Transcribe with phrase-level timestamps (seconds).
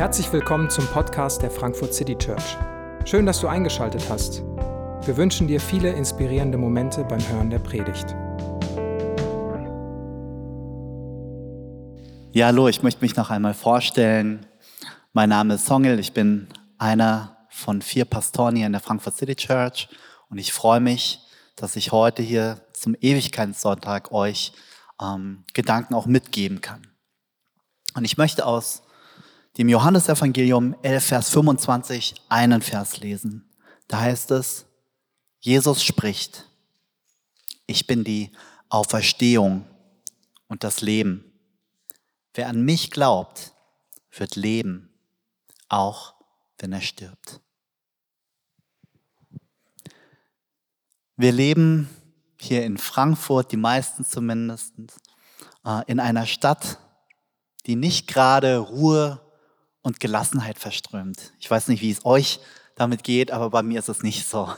[0.00, 2.56] Herzlich willkommen zum Podcast der Frankfurt City Church.
[3.04, 4.40] Schön, dass du eingeschaltet hast.
[5.04, 8.08] Wir wünschen dir viele inspirierende Momente beim Hören der Predigt.
[12.32, 14.46] Ja, hallo, ich möchte mich noch einmal vorstellen.
[15.12, 16.48] Mein Name ist Songel, ich bin
[16.78, 19.86] einer von vier Pastoren hier in der Frankfurt City Church
[20.30, 21.18] und ich freue mich,
[21.56, 24.54] dass ich heute hier zum Ewigkeitssonntag euch
[24.98, 26.86] ähm, Gedanken auch mitgeben kann.
[27.92, 28.82] Und ich möchte aus
[29.58, 33.50] dem Johannesevangelium 11, Vers 25 einen Vers lesen.
[33.88, 34.66] Da heißt es,
[35.40, 36.46] Jesus spricht,
[37.66, 38.30] ich bin die
[38.68, 39.66] Auferstehung
[40.48, 41.24] und das Leben.
[42.34, 43.52] Wer an mich glaubt,
[44.12, 44.90] wird leben,
[45.68, 46.14] auch
[46.58, 47.40] wenn er stirbt.
[51.16, 51.88] Wir leben
[52.38, 54.74] hier in Frankfurt, die meisten zumindest,
[55.64, 56.78] äh, in einer Stadt,
[57.66, 59.20] die nicht gerade Ruhe
[59.82, 61.32] und Gelassenheit verströmt.
[61.38, 62.40] Ich weiß nicht, wie es euch
[62.74, 64.52] damit geht, aber bei mir ist es nicht so.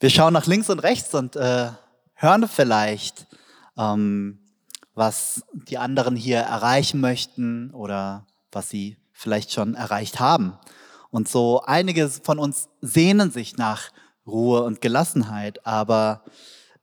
[0.00, 1.70] Wir schauen nach links und rechts und äh,
[2.14, 3.26] hören vielleicht,
[3.76, 4.38] ähm,
[4.94, 10.58] was die anderen hier erreichen möchten oder was sie vielleicht schon erreicht haben.
[11.10, 13.90] Und so einige von uns sehnen sich nach
[14.26, 16.24] Ruhe und Gelassenheit, aber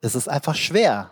[0.01, 1.11] es ist einfach schwer,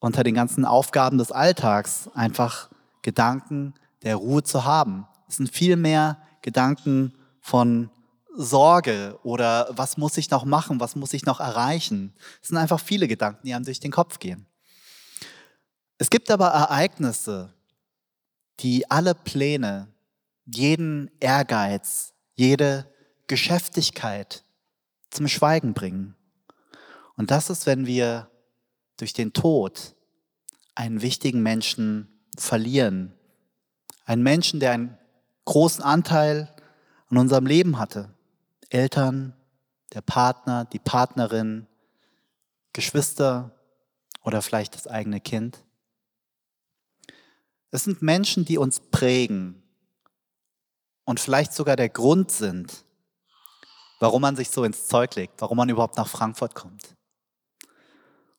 [0.00, 2.68] unter den ganzen Aufgaben des Alltags einfach
[3.02, 5.06] Gedanken der Ruhe zu haben.
[5.28, 7.90] Es sind viel mehr Gedanken von
[8.34, 12.14] Sorge oder was muss ich noch machen, was muss ich noch erreichen.
[12.40, 14.46] Es sind einfach viele Gedanken, die einem durch den Kopf gehen.
[15.98, 17.52] Es gibt aber Ereignisse,
[18.60, 19.88] die alle Pläne,
[20.46, 22.90] jeden Ehrgeiz, jede
[23.26, 24.44] Geschäftigkeit
[25.10, 26.16] zum Schweigen bringen.
[27.16, 28.30] Und das ist, wenn wir
[28.96, 29.94] durch den Tod
[30.74, 33.14] einen wichtigen Menschen verlieren,
[34.12, 34.98] ein Menschen, der einen
[35.46, 36.54] großen Anteil
[37.08, 38.10] an unserem Leben hatte.
[38.68, 39.34] Eltern,
[39.94, 41.66] der Partner, die Partnerin,
[42.74, 43.52] Geschwister
[44.22, 45.64] oder vielleicht das eigene Kind.
[47.70, 49.62] Es sind Menschen, die uns prägen
[51.04, 52.84] und vielleicht sogar der Grund sind,
[53.98, 56.94] warum man sich so ins Zeug legt, warum man überhaupt nach Frankfurt kommt.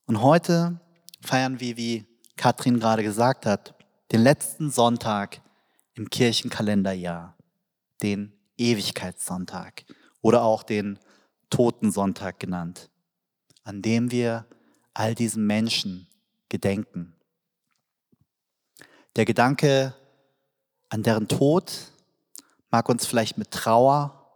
[0.06, 0.80] Und heute
[1.22, 2.06] feiern wir, wie
[2.36, 3.74] Katrin gerade gesagt hat,
[4.12, 5.43] den letzten Sonntag
[5.96, 7.38] im Kirchenkalenderjahr,
[8.02, 9.86] den Ewigkeitssonntag
[10.22, 11.00] oder auch den
[11.50, 12.90] Totensonntag genannt,
[13.64, 14.46] an dem wir
[14.94, 16.08] all diesen Menschen
[16.50, 17.16] gedenken.
[19.16, 19.94] Der Gedanke
[20.90, 21.92] an deren Tod
[22.70, 24.32] mag uns vielleicht mit Trauer,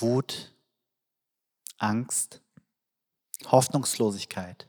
[0.00, 0.54] Wut,
[1.78, 2.42] Angst,
[3.46, 4.68] Hoffnungslosigkeit,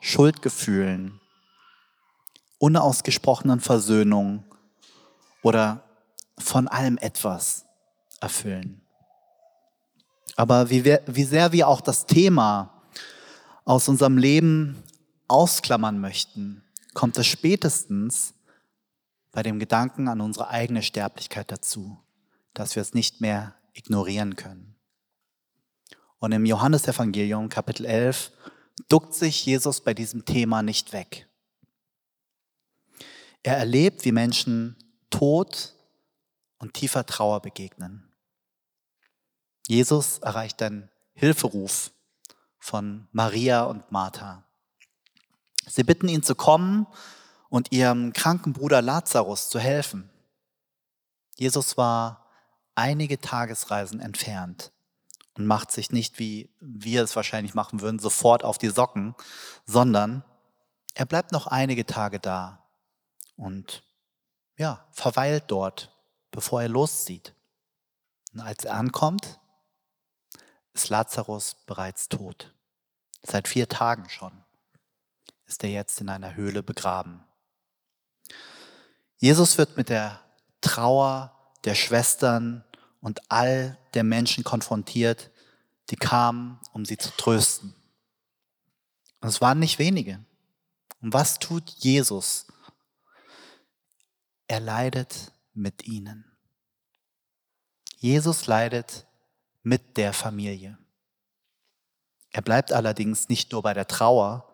[0.00, 1.20] Schuldgefühlen,
[2.58, 4.44] unausgesprochenen Versöhnungen
[5.44, 5.84] oder
[6.38, 7.66] von allem etwas
[8.20, 8.80] erfüllen.
[10.36, 12.82] Aber wie, wir, wie sehr wir auch das Thema
[13.64, 14.82] aus unserem Leben
[15.28, 18.34] ausklammern möchten, kommt es spätestens
[19.32, 21.98] bei dem Gedanken an unsere eigene Sterblichkeit dazu,
[22.54, 24.74] dass wir es nicht mehr ignorieren können.
[26.20, 28.32] Und im Johannesevangelium Kapitel 11
[28.88, 31.28] duckt sich Jesus bei diesem Thema nicht weg.
[33.42, 34.76] Er erlebt, wie Menschen
[35.14, 35.74] Tod
[36.58, 38.12] und tiefer Trauer begegnen.
[39.68, 41.92] Jesus erreicht einen Hilferuf
[42.58, 44.42] von Maria und Martha.
[45.68, 46.88] Sie bitten ihn zu kommen
[47.48, 50.10] und ihrem kranken Bruder Lazarus zu helfen.
[51.36, 52.26] Jesus war
[52.74, 54.72] einige Tagesreisen entfernt
[55.34, 59.14] und macht sich nicht, wie wir es wahrscheinlich machen würden, sofort auf die Socken,
[59.64, 60.24] sondern
[60.94, 62.66] er bleibt noch einige Tage da
[63.36, 63.84] und
[64.56, 65.94] ja, verweilt dort,
[66.30, 67.34] bevor er loszieht.
[68.32, 69.38] Und als er ankommt,
[70.72, 72.52] ist Lazarus bereits tot.
[73.22, 74.32] Seit vier Tagen schon
[75.46, 77.22] ist er jetzt in einer Höhle begraben.
[79.18, 80.20] Jesus wird mit der
[80.60, 81.34] Trauer
[81.64, 82.64] der Schwestern
[83.00, 85.30] und all der Menschen konfrontiert,
[85.90, 87.74] die kamen, um sie zu trösten.
[89.20, 90.24] Und es waren nicht wenige.
[91.00, 92.46] Und was tut Jesus
[94.48, 96.30] er leidet mit ihnen.
[97.96, 99.06] Jesus leidet
[99.62, 100.78] mit der Familie.
[102.30, 104.48] Er bleibt allerdings nicht nur bei der Trauer,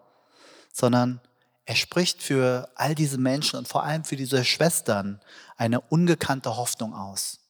[0.73, 1.21] sondern
[1.65, 5.21] er spricht für all diese Menschen und vor allem für diese Schwestern
[5.57, 7.41] eine ungekannte Hoffnung aus.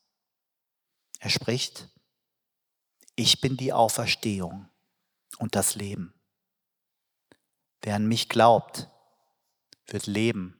[1.18, 1.88] Er spricht,
[3.16, 4.68] ich bin die Auferstehung
[5.38, 6.14] und das Leben.
[7.82, 8.88] Wer an mich glaubt,
[9.86, 10.56] wird leben,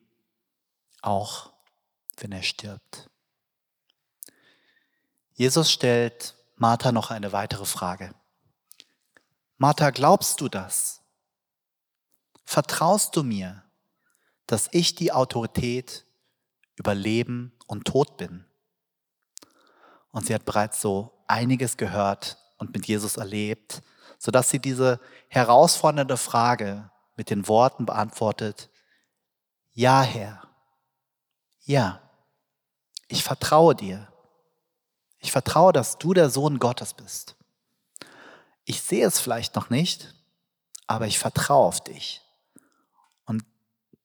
[1.02, 1.52] auch
[2.22, 3.10] wenn er stirbt.
[5.32, 8.14] Jesus stellt Martha noch eine weitere Frage.
[9.56, 11.00] Martha, glaubst du das?
[12.44, 13.62] Vertraust du mir,
[14.46, 16.04] dass ich die Autorität
[16.76, 18.44] über Leben und Tod bin?
[20.12, 23.82] Und sie hat bereits so einiges gehört und mit Jesus erlebt,
[24.18, 28.68] sodass sie diese herausfordernde Frage mit den Worten beantwortet,
[29.72, 30.42] ja Herr,
[31.60, 32.09] ja,
[33.10, 34.06] ich vertraue dir.
[35.18, 37.34] Ich vertraue, dass du der Sohn Gottes bist.
[38.64, 40.14] Ich sehe es vielleicht noch nicht,
[40.86, 42.22] aber ich vertraue auf dich.
[43.26, 43.44] Und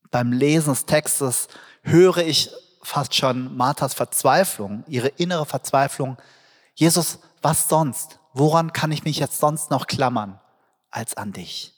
[0.09, 1.47] beim Lesen des Textes
[1.83, 2.49] höre ich
[2.81, 6.17] fast schon Marthas Verzweiflung, ihre innere Verzweiflung.
[6.73, 8.19] Jesus, was sonst?
[8.33, 10.41] Woran kann ich mich jetzt sonst noch klammern
[10.89, 11.73] als an dich?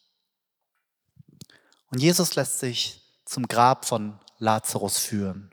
[1.91, 5.51] Und Jesus lässt sich zum Grab von Lazarus führen.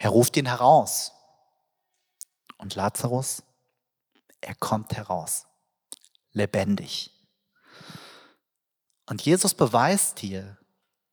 [0.00, 1.12] Er ruft ihn heraus.
[2.56, 3.42] Und Lazarus,
[4.40, 5.46] er kommt heraus,
[6.32, 7.10] lebendig.
[9.06, 10.56] Und Jesus beweist hier,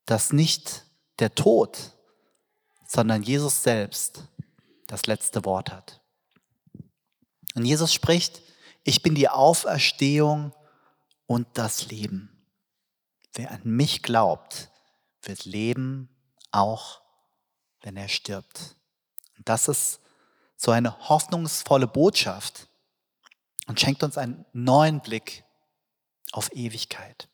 [0.05, 0.85] dass nicht
[1.19, 1.91] der Tod,
[2.87, 4.23] sondern Jesus selbst
[4.87, 5.99] das letzte Wort hat.
[7.55, 8.41] Und Jesus spricht,
[8.83, 10.53] ich bin die Auferstehung
[11.25, 12.47] und das Leben.
[13.33, 14.69] Wer an mich glaubt,
[15.23, 16.07] wird leben,
[16.51, 17.01] auch
[17.81, 18.76] wenn er stirbt.
[19.47, 20.01] Das ist
[20.57, 22.67] so eine hoffnungsvolle Botschaft
[23.67, 25.45] und schenkt uns einen neuen Blick
[26.33, 27.29] auf Ewigkeit.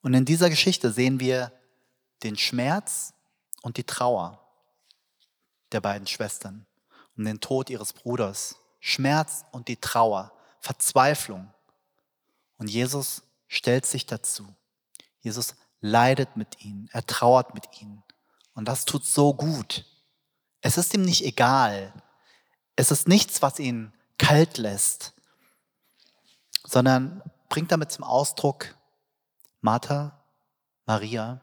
[0.00, 1.52] Und in dieser Geschichte sehen wir
[2.22, 3.12] den Schmerz
[3.62, 4.40] und die Trauer
[5.72, 6.66] der beiden Schwestern
[7.16, 8.56] um den Tod ihres Bruders.
[8.80, 11.52] Schmerz und die Trauer, Verzweiflung.
[12.56, 14.46] Und Jesus stellt sich dazu.
[15.20, 18.02] Jesus leidet mit ihnen, er trauert mit ihnen.
[18.54, 19.84] Und das tut so gut.
[20.60, 21.92] Es ist ihm nicht egal.
[22.76, 25.14] Es ist nichts, was ihn kalt lässt,
[26.64, 28.74] sondern bringt damit zum Ausdruck,
[29.60, 30.22] Martha,
[30.84, 31.40] Maria,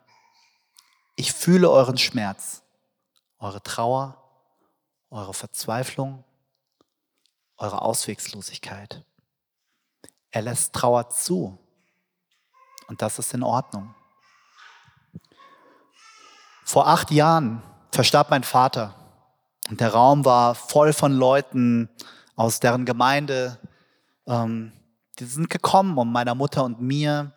[1.15, 2.63] ich fühle euren Schmerz,
[3.39, 4.17] eure Trauer,
[5.09, 6.23] eure Verzweiflung,
[7.57, 9.03] eure Auswegslosigkeit.
[10.31, 11.59] Er lässt Trauer zu
[12.87, 13.93] und das ist in Ordnung.
[16.63, 17.61] Vor acht Jahren
[17.91, 19.02] verstarb mein Vater
[19.69, 21.89] und der Raum war voll von Leuten
[22.35, 23.59] aus deren Gemeinde.
[24.27, 24.73] Ähm,
[25.19, 27.31] die sind gekommen, um meiner Mutter und mir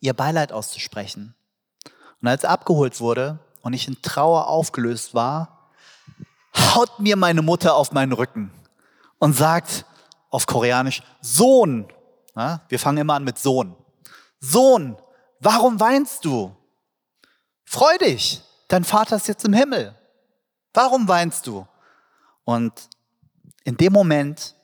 [0.00, 1.34] ihr Beileid auszusprechen.
[2.20, 5.70] Und als abgeholt wurde und ich in Trauer aufgelöst war,
[6.56, 8.50] haut mir meine Mutter auf meinen Rücken
[9.18, 9.84] und sagt
[10.30, 11.86] auf Koreanisch, Sohn,
[12.34, 13.76] ja, wir fangen immer an mit Sohn,
[14.40, 14.96] Sohn,
[15.40, 16.54] warum weinst du?
[17.64, 19.94] Freu dich, dein Vater ist jetzt im Himmel.
[20.76, 21.66] Warum weinst du?
[22.44, 22.90] Und
[23.64, 24.54] in dem Moment,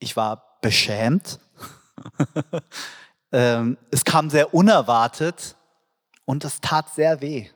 [0.00, 1.38] ich war beschämt,
[3.32, 5.54] ähm, es kam sehr unerwartet
[6.24, 7.48] und es tat sehr weh.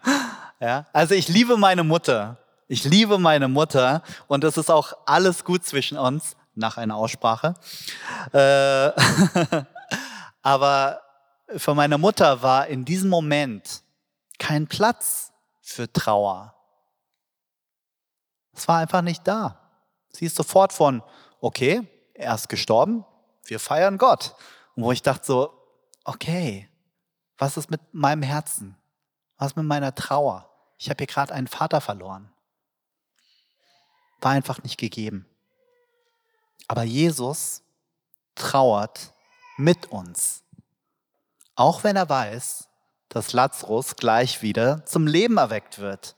[0.60, 2.38] ja, also ich liebe meine Mutter.
[2.66, 7.56] Ich liebe meine Mutter und es ist auch alles gut zwischen uns nach einer Aussprache.
[8.32, 8.38] Äh,
[10.42, 11.02] aber
[11.58, 13.82] für meine Mutter war in diesem Moment
[14.38, 15.31] kein Platz
[15.62, 16.54] für Trauer.
[18.52, 19.70] Es war einfach nicht da.
[20.10, 21.02] Sie ist sofort von,
[21.40, 23.06] okay, er ist gestorben,
[23.44, 24.34] wir feiern Gott.
[24.74, 25.54] Und wo ich dachte so,
[26.04, 26.68] okay,
[27.38, 28.76] was ist mit meinem Herzen?
[29.38, 30.48] Was mit meiner Trauer?
[30.78, 32.32] Ich habe hier gerade einen Vater verloren.
[34.20, 35.26] War einfach nicht gegeben.
[36.68, 37.62] Aber Jesus
[38.34, 39.12] trauert
[39.56, 40.44] mit uns.
[41.54, 42.68] Auch wenn er weiß,
[43.12, 46.16] dass Lazarus gleich wieder zum Leben erweckt wird.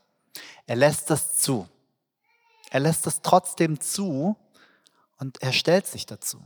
[0.66, 1.68] Er lässt das zu.
[2.70, 4.36] Er lässt es trotzdem zu
[5.18, 6.40] und er stellt sich dazu.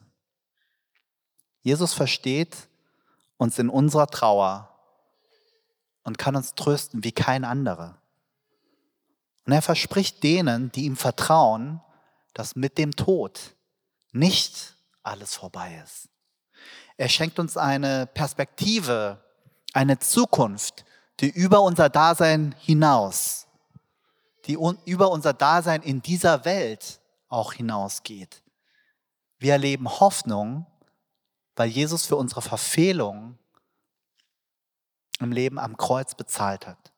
[1.61, 2.57] Jesus versteht,
[3.37, 4.75] uns in unserer Trauer
[6.03, 8.01] und kann uns trösten wie kein anderer.
[9.45, 11.83] Und er verspricht denen, die ihm vertrauen,
[12.33, 13.55] dass mit dem Tod
[14.13, 16.09] nicht alles vorbei ist.
[16.97, 19.23] Er schenkt uns eine Perspektive,
[19.73, 20.85] eine Zukunft,
[21.21, 23.47] die über unser Dasein hinaus,
[24.47, 28.43] die über unser Dasein in dieser Welt auch hinausgeht.
[29.39, 30.67] Wir erleben Hoffnung
[31.59, 33.37] weil Jesus für unsere Verfehlung
[35.19, 36.93] im Leben am Kreuz bezahlt hat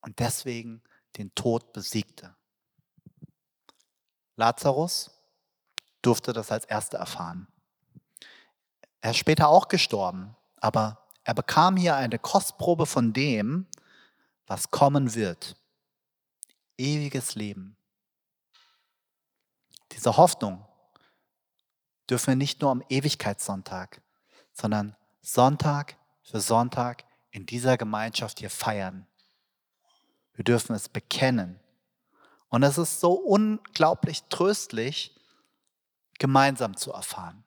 [0.00, 0.80] und deswegen
[1.16, 2.36] den Tod besiegte.
[4.36, 5.10] Lazarus
[6.02, 7.48] durfte das als erster erfahren.
[9.00, 13.66] Er ist später auch gestorben, aber er bekam hier eine Kostprobe von dem,
[14.46, 15.56] was kommen wird.
[16.76, 17.76] Ewiges Leben.
[19.92, 20.64] Diese Hoffnung
[22.10, 24.02] dürfen wir nicht nur am Ewigkeitssonntag,
[24.52, 29.06] sondern Sonntag für Sonntag in dieser Gemeinschaft hier feiern.
[30.34, 31.58] Wir dürfen es bekennen.
[32.48, 35.14] Und es ist so unglaublich tröstlich,
[36.18, 37.44] gemeinsam zu erfahren,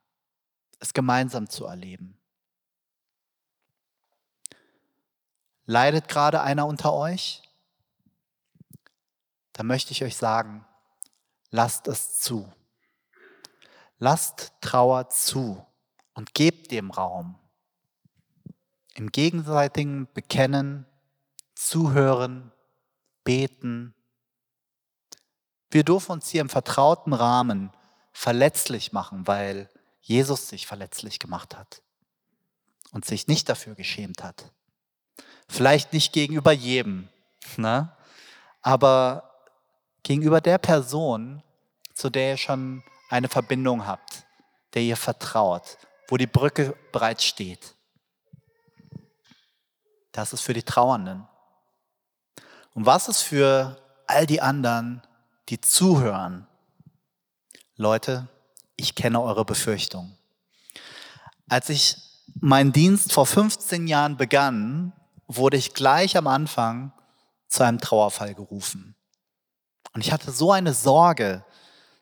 [0.80, 2.18] es gemeinsam zu erleben.
[5.70, 7.44] Leidet gerade einer unter euch?
[9.52, 10.66] Da möchte ich euch sagen,
[11.50, 12.52] lasst es zu.
[14.00, 15.66] Lasst Trauer zu
[16.14, 17.38] und gebt dem Raum.
[18.94, 20.86] Im gegenseitigen Bekennen,
[21.54, 22.54] Zuhören,
[23.26, 23.94] Beten.
[25.70, 27.72] Wir dürfen uns hier im vertrauten Rahmen
[28.14, 29.70] verletzlich machen, weil
[30.00, 31.82] Jesus sich verletzlich gemacht hat
[32.92, 34.54] und sich nicht dafür geschämt hat.
[35.50, 37.10] Vielleicht nicht gegenüber jedem,
[37.56, 37.96] ne?
[38.62, 39.32] aber
[40.04, 41.42] gegenüber der Person,
[41.94, 44.26] zu der ihr schon eine Verbindung habt,
[44.74, 45.78] der ihr vertraut,
[46.10, 47.76] wo die Brücke bereits steht.
[50.12, 51.28] Das ist für die Trauernden.
[52.74, 55.02] Und was ist für all die anderen,
[55.50, 56.48] die zuhören?
[57.76, 58.28] Leute,
[58.76, 60.18] ich kenne eure Befürchtungen.
[61.50, 61.98] Als ich
[62.40, 64.94] meinen Dienst vor 15 Jahren begann,
[65.28, 66.94] wurde ich gleich am Anfang
[67.48, 68.96] zu einem Trauerfall gerufen.
[69.94, 71.44] Und ich hatte so eine Sorge,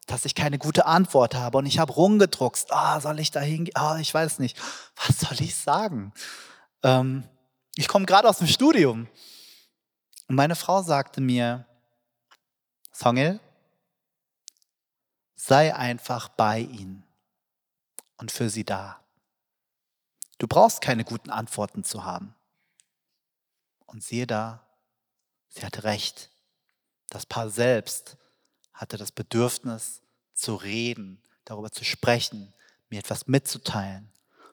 [0.08, 1.58] dass ich keine gute Antwort habe.
[1.58, 2.72] Und ich habe rumgedruckst.
[2.72, 3.76] Ah, soll ich da hingehen?
[3.76, 4.58] Ah, ich weiß nicht.
[4.96, 6.14] Was soll ich sagen?
[6.84, 7.24] Ähm,
[7.76, 9.08] ich komme gerade aus dem Studium.
[10.28, 11.66] Und meine Frau sagte mir,
[12.94, 13.40] Songel,
[15.36, 17.04] sei einfach bei ihnen
[18.18, 19.00] und für sie da.
[20.38, 22.36] Du brauchst keine guten Antworten zu haben.
[23.96, 24.62] Und siehe da,
[25.48, 26.30] sie hatte recht.
[27.08, 28.18] Das Paar selbst
[28.74, 30.02] hatte das Bedürfnis
[30.34, 32.54] zu reden, darüber zu sprechen,
[32.90, 34.12] mir etwas mitzuteilen.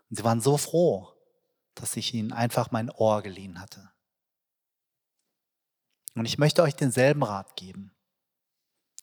[0.08, 1.12] Und sie waren so froh,
[1.74, 3.90] dass ich ihnen einfach mein Ohr geliehen hatte.
[6.14, 7.90] Und ich möchte euch denselben Rat geben.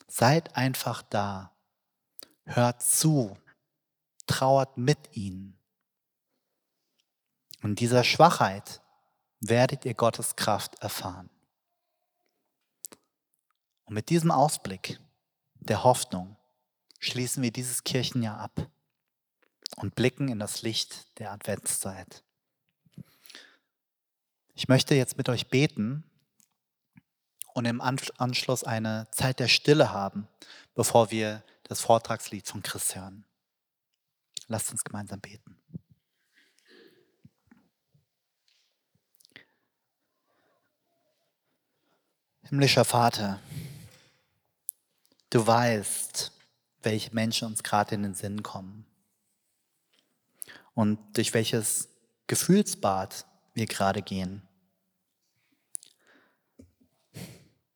[0.08, 1.54] Seid einfach da.
[2.46, 3.38] Hört zu.
[4.26, 5.60] Trauert mit ihnen.
[7.62, 8.82] In dieser Schwachheit
[9.40, 11.30] werdet ihr Gottes Kraft erfahren.
[13.86, 15.00] Und mit diesem Ausblick
[15.56, 16.38] der Hoffnung
[17.00, 18.70] schließen wir dieses Kirchenjahr ab
[19.78, 22.24] und blicken in das Licht der Adventszeit.
[24.54, 26.04] Ich möchte jetzt mit euch beten
[27.54, 30.28] und im Anschluss eine Zeit der Stille haben,
[30.76, 33.26] bevor wir das Vortragslied von Chris hören.
[34.48, 35.59] Lasst uns gemeinsam beten.
[42.50, 43.40] Himmlischer Vater,
[45.30, 46.32] du weißt,
[46.82, 48.88] welche Menschen uns gerade in den Sinn kommen
[50.74, 51.90] und durch welches
[52.26, 54.42] Gefühlsbad wir gerade gehen.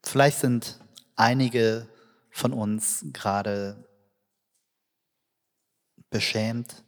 [0.01, 0.79] Vielleicht sind
[1.15, 1.87] einige
[2.31, 3.87] von uns gerade
[6.09, 6.83] beschämt,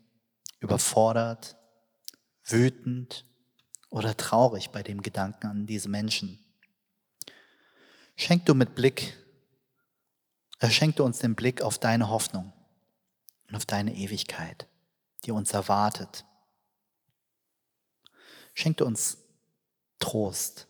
[0.60, 1.56] überfordert,
[2.46, 3.26] wütend
[3.92, 6.45] oder traurig bei dem Gedanken an diese Menschen.
[8.16, 9.18] Schenk du mit Blick
[10.70, 12.54] Schenk du uns den Blick auf deine Hoffnung
[13.48, 14.68] und auf deine Ewigkeit,
[15.26, 16.26] die uns erwartet.
[18.54, 19.18] Schenk du uns
[20.00, 20.68] Trost,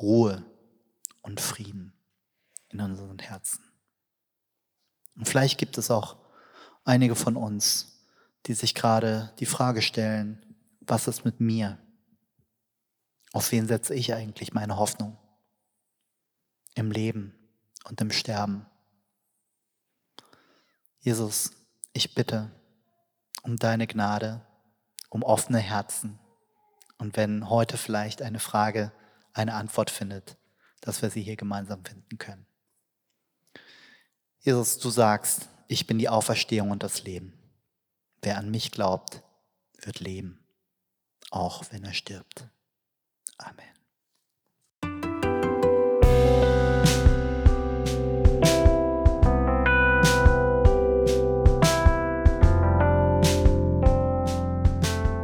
[0.00, 0.44] Ruhe
[1.22, 1.92] und Frieden
[2.70, 3.62] in unseren Herzen.
[5.16, 6.16] Und vielleicht gibt es auch
[6.84, 8.06] einige von uns,
[8.46, 11.78] die sich gerade die Frage stellen, was ist mit mir?
[13.32, 15.18] Auf wen setze ich eigentlich meine Hoffnung?
[16.78, 17.34] Im Leben
[17.86, 18.64] und im Sterben.
[21.00, 21.50] Jesus,
[21.92, 22.52] ich bitte
[23.42, 24.46] um deine Gnade,
[25.08, 26.20] um offene Herzen.
[26.96, 28.92] Und wenn heute vielleicht eine Frage
[29.32, 30.36] eine Antwort findet,
[30.80, 32.46] dass wir sie hier gemeinsam finden können.
[34.38, 37.32] Jesus, du sagst, ich bin die Auferstehung und das Leben.
[38.22, 39.24] Wer an mich glaubt,
[39.82, 40.46] wird leben,
[41.32, 42.46] auch wenn er stirbt.
[43.36, 43.77] Amen.